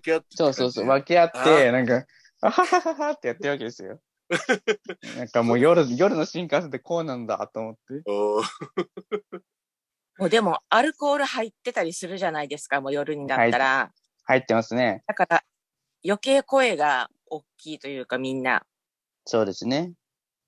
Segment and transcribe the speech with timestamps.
[0.00, 2.04] け合ってそうそうそう、わ分け合っあて、なんか、
[2.42, 4.00] あははははってやってるわけですよ。
[5.16, 7.80] なんかもう夜、夜の新幹線ってこうなんだと思って。
[10.18, 13.90] もうでも、アルコール入ってたりするじゃないですか、もう夜になったら。
[14.24, 15.02] 入ってますね。
[15.06, 15.42] だから、
[16.04, 18.64] 余計声が大きいというか、みんな。
[19.24, 19.92] そうですね。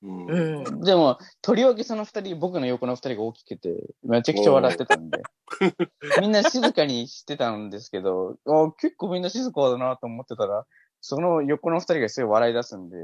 [0.03, 0.81] うんうん。
[0.81, 5.23] でも、とりわけその二人、僕の横の二人が大きくて、めちゃくちゃ笑ってたんで。
[6.21, 10.67] みんな静かにしてたんですけど、あ結構みんな静かだなと思ってたら、
[11.01, 12.97] その横の二人がすごい笑い出すんで、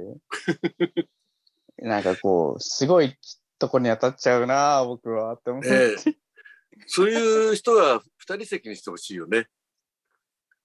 [1.78, 3.16] なんかこう、すごい
[3.58, 5.68] とこに当たっちゃうな僕は、って思って。
[5.68, 6.18] ええ
[6.86, 9.48] そういう人が二人席にしてほしいよね。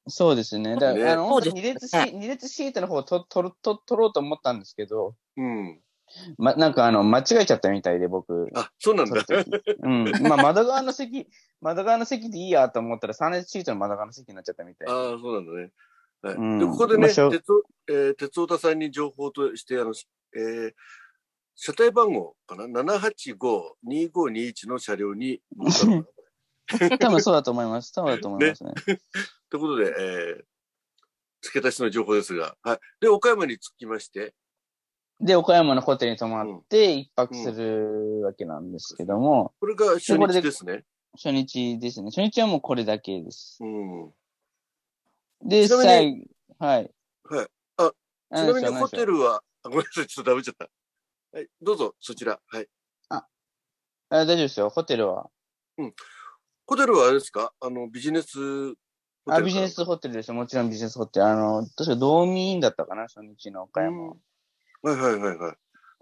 [0.08, 0.76] そうですね。
[0.76, 5.80] だから、ねあの、二列シー二列シートの方をと取ると取ろうと思ったんですけど、うん。
[6.38, 8.50] ま、なんかあの、間違えちゃったみたいで、僕。
[8.56, 9.24] あ、そうなんだ。
[9.84, 10.12] うん。
[10.28, 11.28] まあ、窓側の席、
[11.62, 14.88] 窓側の席でいいやと思ったら、3列シートの窓側の席になっちゃったみたい。
[14.88, 15.72] ああ、そうなんだね。
[16.22, 19.94] はいうんでここでね、まあ鉄尾、えー、鉄尾田さんに情報として、あの、
[20.38, 20.74] えー、
[21.56, 25.42] 車体番号かな ?785-2521 の車両に
[27.00, 27.94] 多分そうだと思います。
[27.94, 28.72] 多分だと思いますね。
[29.50, 30.46] ということで、えー、
[31.42, 32.80] 付け足しの情報ですが、はい。
[33.02, 34.34] で、岡山に着きまして、
[35.20, 40.84] で、岡山のホテルに泊まって、一泊するわけなんですけども、これが初日ですね。
[41.16, 42.10] 初日ですね。
[42.10, 43.60] 初日はもうこれだけです。
[43.62, 44.12] うん。
[45.44, 46.26] で、最後、
[46.60, 46.92] はい。
[47.24, 47.48] はい。
[47.78, 47.94] あ、
[48.36, 49.14] ちなみにホテル。
[49.14, 50.70] ルは、あごめんなさい、ちょっとダメちゃった。
[51.32, 52.40] はい、どうぞ、そちら。
[52.48, 52.68] はい。
[53.10, 53.28] あ
[54.10, 55.30] 大丈夫ですよ、ホテルは。
[56.68, 57.54] ホテルはあれですか？
[57.60, 60.34] あの、ビジネスホテルかあ、ビジネスホテルですよ。
[60.34, 61.26] もちろんビジネスホテル。
[61.26, 64.16] あの、確かドーミーインだったかな、初日の岡山は。
[64.84, 65.56] はいはいはいはい。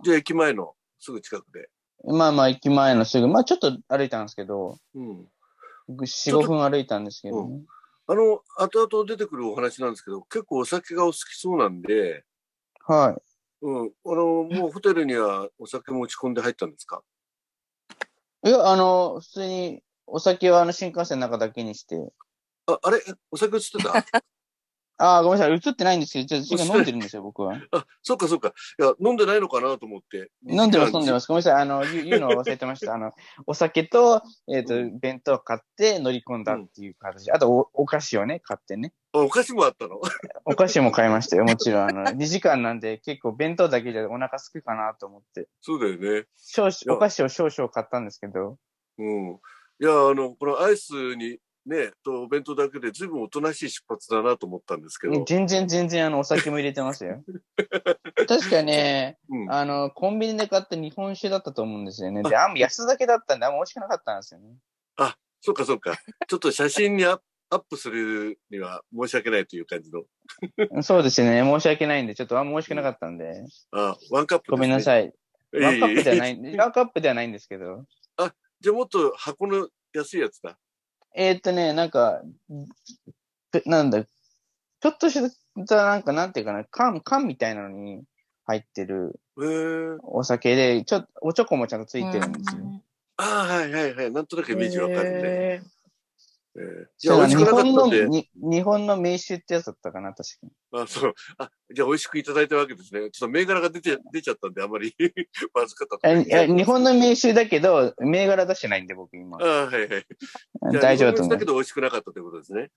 [0.04, 1.70] じゃあ駅前のすぐ近くで。
[2.04, 5.28] まあまあ、駅前のすぐ、まあちょっと歩いたんですけど、うん。
[5.88, 7.62] 4、5分歩いたんですけどね。
[8.08, 12.26] あの、後々出てくるお話なんですけど、結構お酒がお好きそうなんで、
[12.88, 13.22] はい。
[13.62, 13.92] うん。
[14.04, 17.04] あの、もうホテルにはお酒持ち込んで入ったんですか？
[18.44, 22.12] いや、あの、普通に、お酒はあの新幹線の中だけにして。
[22.66, 23.00] あ、あれ？
[23.30, 24.24] お酒映ってた？
[25.02, 25.54] ああ、ごめんなさい。
[25.54, 27.56] 映ってないんですけど、ちょっと違う飲んでるんですよ、僕は。
[27.74, 28.54] あ、そっかそっか。
[28.80, 30.30] いや、飲んでないのかなと思って。
[30.48, 31.28] 飲んでます、飲んでまます。
[31.28, 31.62] ごめんなさい。
[31.62, 32.94] あの、言う言うのを忘れてました。
[32.94, 33.12] あの、
[33.48, 37.32] お酒と、えっ、と、う弁当買って乗り込んだっていう形。
[37.32, 38.94] あとお、お菓子をね、買ってね。
[39.14, 40.00] お菓子もあったの？
[40.46, 41.90] お菓子も買いましたよ、もちろん。
[41.90, 45.48] あの、 2時間なんで、結構弁当だけじゃお腹すくかなと思って。
[45.62, 46.28] そうだよね。
[46.38, 48.60] 少々、お菓子を少々買ったんですけど。
[49.00, 49.40] うん。
[49.80, 55.24] いや、あの、このアイスにね、とお弁当だけで随分おとなしい出発だなと思ったんですけど。
[55.26, 57.24] 全然全然あの、お酒も入れてますよ。
[58.28, 59.52] 確かね、うん。
[59.52, 62.24] あの、コンビニで買った日本酒だったと思うんですよね。
[62.24, 64.56] で、あんま安酒だったんで、あんま美味しくなかったんですよね。
[65.42, 65.98] そっかそっか。
[66.28, 70.84] ちょっと写真にアアップするには申し訳ないという感じの。
[70.84, 71.42] そうですね。
[71.42, 73.44] 申し訳ないんで、ちょっとあんま美味しくなかったんで。
[73.72, 75.08] あ、ワンカップごめんなさい。
[75.54, 75.58] い。
[75.60, 77.84] ワンカップではないい、ワンカップではないんですけど。
[78.62, 80.58] じゃあもっと箱の安いやつだ。
[81.16, 82.22] えーっとね、なんか、
[83.52, 85.14] ぺなんだ、ちょっとし
[85.68, 88.04] た、なんか、なんていうかな、缶、缶みたいなのに
[88.46, 89.20] 入ってる。
[90.04, 92.62] お酒で、ちょっと、おちょこもちゃんとついてるんですよ。
[93.18, 94.12] ああ、はいはいはい。
[94.12, 95.08] なんとなくイメージわかるね。
[95.10, 95.82] へえー
[97.04, 97.72] いや、美味し日くなかったんで。
[97.72, 100.52] 本のに、日本の名酒ってやつだったかな、確かに。
[100.82, 101.14] あ、そう。
[101.38, 103.10] あ、じゃあ美味しくいただいたわけですね。
[103.10, 104.94] ちょっと銘柄が出て、出ちゃったんで、あまり
[105.54, 109.44] まずかったとえ日本の名酒だけど、銘柄出してないんで、僕今あ。
[109.44, 110.06] あ、はいはい。
[110.62, 111.46] 大丈夫だと思うだけ。
[111.46, 112.70] ど美味しくなかったということですね。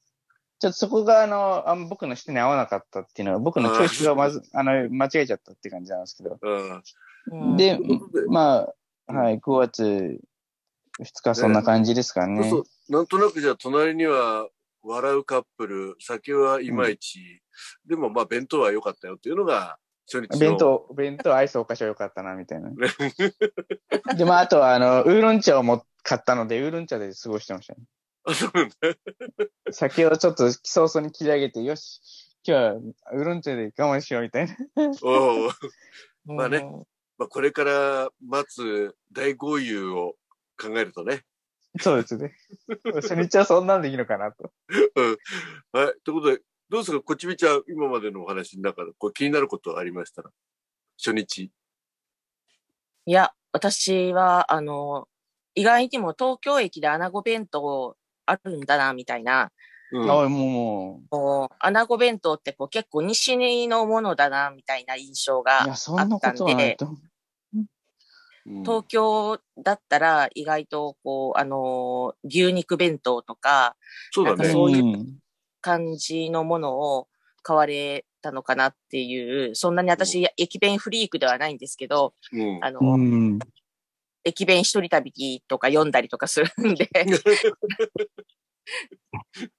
[0.60, 6.38] ちょっとそこが、あの、あ僕の人に合わなかったっていうのは、僕のチョイスがまず、あの、間違えちゃったって感じなんですけど。
[6.42, 6.82] あ
[7.32, 7.78] うんで
[8.28, 8.66] ま
[9.06, 10.20] あ、はい、9月
[11.02, 12.48] 2日そんな感じですかあ、ね。
[12.48, 14.48] そうなんとなくじゃあ隣には
[14.82, 17.42] 笑うカップル、酒はいまいち、
[17.86, 20.38] でもまあ弁当は良かったよっていうのが初日の。
[20.38, 22.70] 弁当、弁当、アイスお菓子は良かったな、みたいな。
[24.16, 27.80] で、まあ、あとは、あの、ウーロン茶をも買ったので、ウーロン茶で過ごしてましたね。
[28.24, 28.74] あ、そうなんだ。
[29.72, 32.00] 酒をちょっと早々に切り上げて、よし、
[32.46, 34.54] 今日はウーロン茶で我慢しよう、みたいな。
[35.02, 35.50] おう
[36.26, 36.86] まあねうん
[37.16, 40.14] まあこれから待つ大豪遊を
[40.60, 41.22] 考えるとね。
[41.80, 42.32] そうですね。
[42.94, 44.52] 初日はそんなんでいいのかなと。
[44.96, 45.18] うん。
[45.72, 45.94] はい。
[46.04, 50.30] ということで、どうですかこっちみちゃん、今までのお話の中で、こう気になることありましたら、
[50.98, 51.50] 初日。
[53.06, 55.08] いや、私は、あの、
[55.54, 57.96] 意外にも東京駅で穴子弁当
[58.26, 59.50] あるんだな、みたいな。
[59.92, 60.10] うん。
[60.10, 66.86] あもう、もこう、穴子弁当ってこう結構西のものだな、みたいな印象がや、そんなことはないと。
[66.86, 67.66] うん
[68.64, 73.74] 東京だったら意外とこう、あの、牛肉弁当とか、
[74.10, 74.36] そうだね。
[74.36, 75.18] なんかそういううん
[75.64, 77.08] 感じのものを
[77.42, 82.58] 買われたのかなっていう、そんなに私、駅弁フリークではないんですけど、うん。
[82.62, 83.38] あの、うん。
[84.24, 86.88] 駅弁一人旅とか読んだりとかするんで、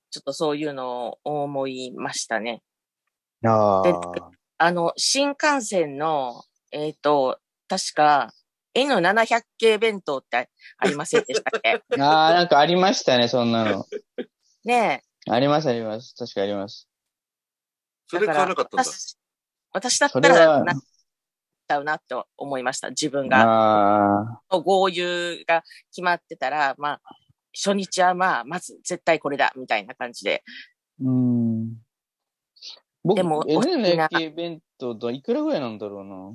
[0.09, 2.61] ちょっとそういうのを思いましたね。
[3.41, 3.83] でああ。
[4.57, 8.33] あの、新幹線の、えっ、と、確か
[8.75, 11.81] N700 系弁当ってありませんでしたっけ？
[12.01, 13.85] ああ、なんかありましたね、そんなの。
[14.63, 16.13] ねあります、あります。
[16.15, 16.87] 確かあります。
[16.87, 18.17] え。
[18.17, 18.83] それ買わなかったんだ。
[18.83, 19.17] 私
[19.71, 20.63] 私だったら、
[21.65, 22.89] っちゃうなと思いました。
[22.89, 23.41] 自分が。
[23.41, 27.01] ああ、合流が決まってたら、まあ、
[27.53, 30.43] 初日はまあ、まず絶対これだ、みたいな感じで。
[31.01, 31.73] うん。
[33.03, 36.33] 僕、でもお好きな N の系弁当といくらぐらいなんだろうな。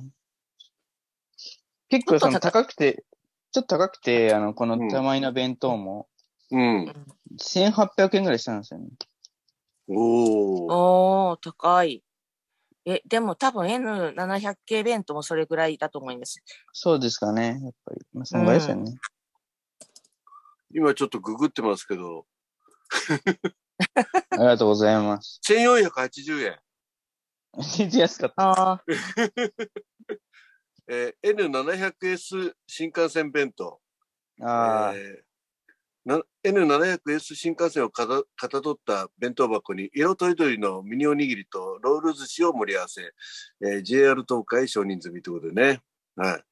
[1.89, 3.05] 結構その高くて、
[3.53, 6.09] ちょっと高くて、あの、こうんのたまにの弁当も、
[6.51, 6.93] うん。
[7.41, 8.89] 1800円ぐらいしたんですよね。
[9.89, 10.73] おー。
[10.73, 12.03] おー、高い。
[12.87, 16.43] え、でも多分 N700 系弁当もそれぐらいだと思います。
[16.73, 18.01] そうですかね、やっぱり。
[18.13, 18.99] まあ、そのぐらいですよね。
[20.73, 22.27] 今ちょっとググってますけど、
[24.31, 25.41] ありがとうございます。
[25.45, 26.61] 1480円。
[27.77, 28.43] 全然安かった。
[28.43, 28.85] ああ、
[30.89, 33.81] えー N700S 新幹線弁当。
[34.41, 35.30] ああ、えーな
[36.07, 43.03] N700S 新幹線をかたかたどった弁当箱に色とりどりのミニおにぎりとロール寿司を盛り合わせ、
[43.63, 45.81] えー JR 東海承認済みということでね。
[46.17, 46.43] はい。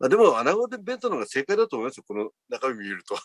[0.00, 3.16] あでも、穴子で弁当の方が正解だと思いますよ、この中身見ると。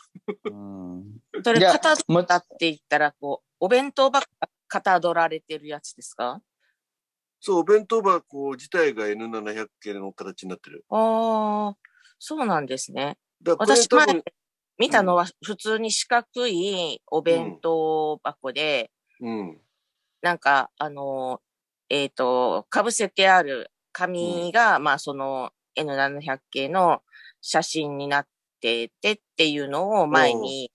[0.46, 1.04] うん。
[1.44, 6.42] それ、いや型取もったって言ったら、こう、お弁当ばっか型取られてるやつですか？
[7.40, 10.84] そう、お弁当箱自体が N700 系の形になってる。
[10.90, 11.78] ああ、
[12.18, 13.18] そうなんですね。
[13.42, 13.88] だからこれ私
[14.78, 18.92] 見たのは普通に四角いお弁当箱で、
[19.22, 19.58] うん。
[20.22, 21.42] なんか、あの、
[21.90, 27.02] えっ、と、かぶせてある紙が、まあ、その N700 系の
[27.42, 28.28] 写真になっ
[28.62, 30.72] ててっていうのを前に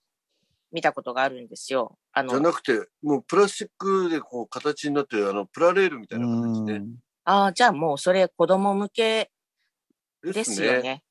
[0.71, 1.97] 見たことがあるんですよ。
[2.13, 6.83] あじゃの、なくて、もうプラスチックでこう形になってる、あの、プラレールみたいな形ね。
[7.25, 9.31] ああ、じゃあもうそれ子供向け
[10.23, 11.03] ですよね。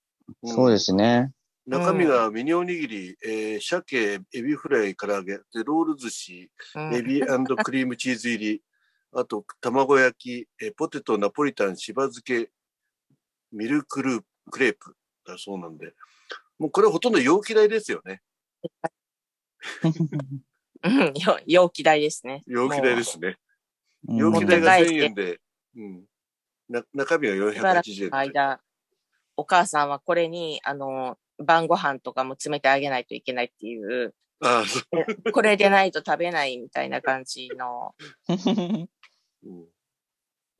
[0.42, 1.32] うんそうですね。
[1.68, 8.62] 中身がミニおにぎり、えー鮭、エビフライ、唐揚げ、で、ロール寿司、うんエビクリームチーズ入り、
[9.12, 12.50] あと、卵焼き、えーポテト、ナポリタン、しば漬け、
[13.52, 15.92] ミルクルークレープだそうなんで、
[16.58, 18.22] もうこれほとんど容器代ですよね。
[20.82, 22.42] うん、よ容器代ですね。
[22.46, 23.36] 容器代ですね。
[24.08, 25.40] うん容器代が1000持って帰って円で、
[25.76, 26.04] うん。
[26.70, 28.16] な中身がしばらく480円の。
[28.16, 28.60] 間、
[29.36, 35.32] お母さんはこれに、あの、晩ご飯とかも詰めてあげないといけないっていう、ああ、そう。
[35.32, 37.94] これでないと食べないみたいな感じの。
[38.28, 39.66] うん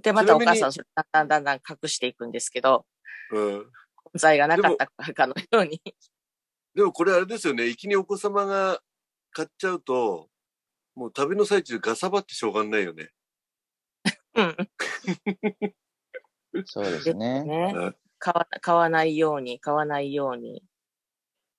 [0.00, 2.86] で、またお母さんそれだんだんだんだん隠していくんですけど、
[3.32, 3.58] うん。
[3.58, 3.64] 存
[4.14, 5.82] 在がなかったかのように。
[6.75, 8.80] でもこれあれですよね、一気にお子様が
[9.32, 10.28] 買っちゃうと、
[10.94, 13.10] もう旅の最中ガサバってしょうがないよね。
[14.36, 14.56] うん。
[16.64, 17.44] そうですね。
[18.20, 20.62] 買わないように、買わないように。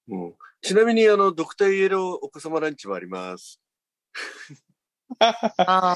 [0.09, 3.59] うん、ちなみに、あの、ドクターイエローお子様ランチもあります。
[5.19, 5.95] あ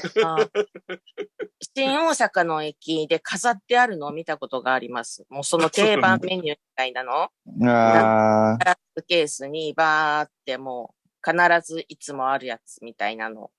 [1.76, 5.24] 新大阪の駅で飾ってあるのを見たことがあります。
[5.28, 7.12] もうその定番メニューみたいなの。
[7.68, 13.50] ああ、ガラスケースにバーってもう必ずいつもあるやつみたいなの。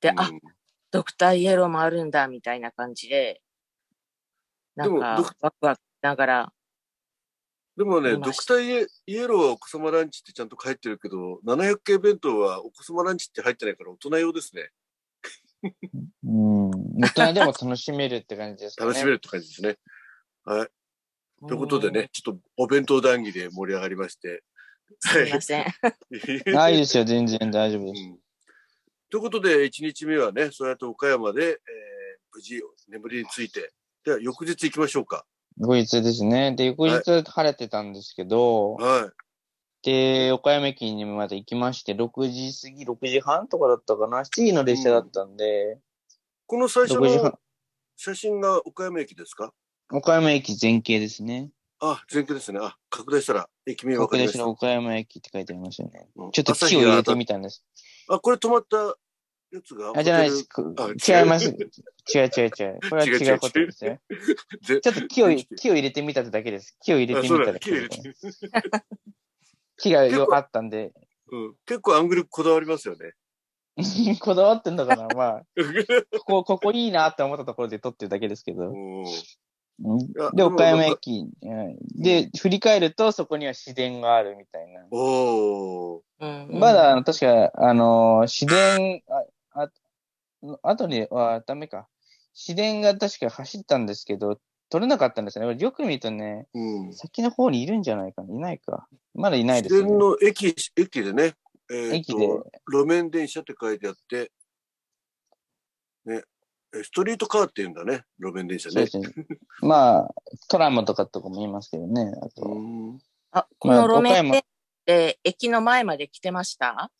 [0.00, 0.40] で、あう、ん
[0.90, 3.42] ドクターイエローもあるんだみたいな感じで、
[4.74, 6.52] なんかワクワクしながら、
[7.78, 14.70] でもね、ドクターイエイエローはお子様ランチってちゃんと書いてるけど、700系弁当はお子様ランチって入ってないから大人用ですね。
[16.26, 16.70] うん。
[16.98, 18.88] 大人でも楽しめるって感じですかね。
[18.88, 19.76] 楽しめるって感じですね。
[20.44, 20.68] はい。
[21.46, 24.28] ということでね、ちょっとお弁当談義で盛り上がりまして。
[24.28, 24.40] うん。
[24.98, 25.66] すみません。
[26.58, 28.02] あ、いいですよ、全然大丈夫です。
[28.02, 28.18] うん
[29.10, 31.58] ということで、1日目はね、そうやって岡山で、えー
[32.34, 33.72] 無事眠りについて、
[34.04, 35.24] では翌日行きましょうか。
[35.60, 36.52] 後日ですね。
[36.52, 39.10] で、翌日晴れてたんですけど、はい。
[39.82, 45.78] で、岡山駅にまで行きまして、6時過ぎ、6時半とかだったかな、7時の列車だったんで、
[46.46, 47.38] この最初6時の半、
[47.96, 49.52] 写真が岡山駅ですか？
[49.90, 51.50] 岡山駅全景ですね。
[51.80, 52.58] あ、全景ですね。
[52.62, 54.50] あ、拡大したら駅名わかりました国電の。
[54.52, 56.08] 岡山駅って書いてありますよね。
[56.16, 57.64] うんちょっと朝木を入れてみたんです。
[58.08, 58.96] あ、これ止まった
[59.50, 61.12] やつがあ、じゃないでホす。
[61.12, 61.46] 違います。
[62.14, 62.78] 違う違う違う。
[62.90, 63.98] これは違うことですよ。
[64.66, 66.76] テルちょっと木を、全木を入れてみただけです。
[66.80, 68.28] 木を入れあ、てみただけです。
[68.28, 68.52] に。
[69.78, 70.92] 木がよあったんで、
[71.30, 71.54] うん。
[71.66, 73.12] 結構アングルこだわりますよね。
[74.20, 75.42] こだわってんだから、まあ、
[76.18, 78.72] ここ、ここいいなって思ったところで撮ってるだけですけど。
[80.34, 84.86] で、岡山駅、はいで、振り返るとそこには市電があるみたいな。
[84.90, 86.26] おーう
[86.56, 89.24] んまだ、あの確か、あのー、市電、あ、あ、
[90.62, 91.88] あとにはダメか。
[92.34, 94.38] 市電が確か走ったんですけど、
[94.70, 95.56] 取れなかったんですよね。
[95.58, 96.92] よく見るとね、うん。
[96.92, 98.34] 先の方にいるんじゃないかな。
[98.34, 98.86] いないか。
[99.14, 99.88] まだいないですね。
[99.88, 101.34] 然の駅、駅でね、
[101.70, 102.26] えーと駅で
[102.70, 104.30] 路面電車って書いてあって、
[106.04, 106.22] ね、
[106.74, 108.86] えストリートカーって言うんだね、路面電車ね。
[108.86, 109.26] そうですね。
[109.62, 110.14] まあ、
[110.48, 112.12] トラムとかとかも言いますけどね。
[112.22, 112.98] あと、うん
[113.32, 114.42] あ、こまあの路面電
[114.86, 116.90] で駅の前まで来てました？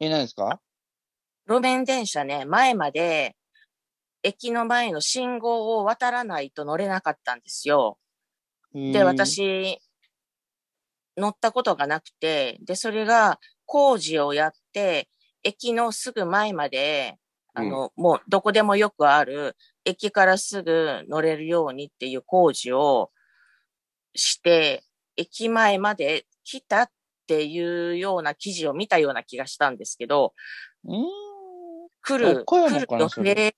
[0.00, 0.60] え、何ですか？
[1.48, 3.34] 路面電車ね、前まで、
[4.22, 7.98] 駅の前の信号を渡らないと乗れなかったんですよ。
[8.92, 9.80] で、、私、
[11.16, 15.08] 乗ったことがなくて、で、それが工事をやって、
[15.42, 17.16] 駅のすぐ前まで、
[17.54, 23.10] あの、もうどこでもよくある、駅からすぐ乗れるようにっていう工事を
[24.14, 24.84] して、
[25.16, 26.90] 駅前まで来たっ
[27.26, 30.34] ていうような記事を見たような気がしたんですけど、
[30.84, 31.27] うーん。
[32.08, 33.54] 来る、岡山来る予定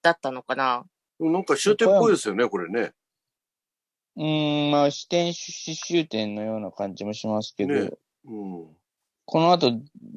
[0.00, 0.86] だったのかな？
[1.20, 2.94] なんか終点っぽいですよね、これね。
[4.16, 7.90] うーん、まあ、支店終点のような感じもしますけど、ね
[8.24, 8.76] うん。
[9.26, 9.70] この後、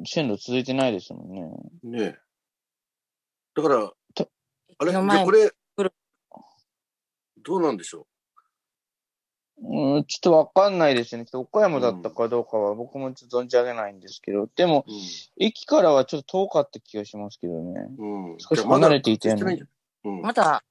[0.06, 2.06] 線路続いてないですもんね。
[2.06, 2.18] ね。
[3.54, 3.92] だから、
[4.78, 4.92] あれ？
[4.92, 5.52] じゃこれ
[7.38, 8.08] どうなんでしょ
[9.58, 11.26] うん、ちょっとわかんないですね。
[11.26, 14.92] ちょっと岡山だったかどうかは僕もちょっと存じ上げないんですけど、でも、う。
[15.38, 17.88] 駅からはちょっと遠かった気がしますけどね。
[17.98, 18.34] うん。
[18.34, 18.38] うん。
[18.40, 20.64] 少し離れていてないんじゃんまだ、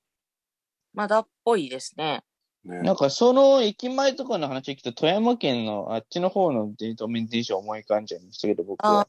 [0.92, 2.22] まだっぽいですね。
[2.66, 2.78] うん。
[2.78, 9.08] ねなんかその駅前とかの話を聞くと、富山県のあっちの方のデートメン電車を思い浮かんじゃいましたけど、僕は。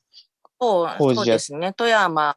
[0.59, 1.73] そう、工事やそうですね。
[1.73, 2.33] 富山